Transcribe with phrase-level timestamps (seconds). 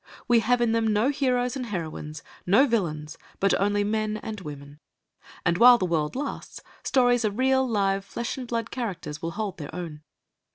[0.27, 4.79] We have in them no heroes and heroines, no villains, but only men and women;
[5.45, 9.59] and while the world lasts stories of real live flesh and blood characters will hold
[9.59, 10.01] their own.